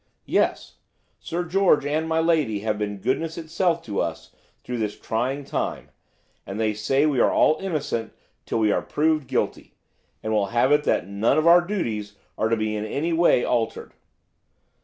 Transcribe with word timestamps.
"Yes, 0.25 0.77
Sir 1.19 1.43
George 1.45 1.85
and 1.85 2.09
my 2.09 2.19
lady 2.19 2.61
have 2.61 2.79
been 2.79 2.97
goodness 2.97 3.37
itself 3.37 3.83
to 3.83 3.99
us 4.01 4.31
through 4.63 4.79
this 4.79 4.97
trying 4.99 5.43
time, 5.45 5.91
and 6.43 6.59
they 6.59 6.73
say 6.73 7.05
we 7.05 7.19
are 7.19 7.29
all 7.31 7.59
innocent 7.61 8.11
till 8.47 8.57
we 8.57 8.71
are 8.71 8.81
proved 8.81 9.27
guilty, 9.27 9.75
and 10.23 10.33
will 10.33 10.47
have 10.47 10.71
it 10.71 10.85
that 10.85 11.07
none 11.07 11.37
of 11.37 11.45
our 11.45 11.61
duties 11.61 12.15
are 12.35 12.49
to 12.49 12.57
be 12.57 12.75
in 12.75 12.83
any 12.83 13.13
way 13.13 13.43
altered." 13.45 13.93